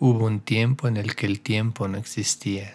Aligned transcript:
Hubo 0.00 0.26
un 0.26 0.40
tiempo 0.40 0.88
en 0.88 0.96
el 0.96 1.14
que 1.14 1.26
el 1.26 1.40
tiempo 1.40 1.86
no 1.86 1.98
existía. 1.98 2.74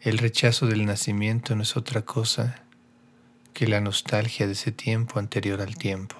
El 0.00 0.18
rechazo 0.18 0.66
del 0.66 0.84
nacimiento 0.84 1.56
no 1.56 1.62
es 1.62 1.76
otra 1.76 2.02
cosa 2.02 2.62
que 3.54 3.66
la 3.66 3.80
nostalgia 3.80 4.46
de 4.46 4.52
ese 4.52 4.72
tiempo 4.72 5.18
anterior 5.18 5.62
al 5.62 5.76
tiempo. 5.76 6.16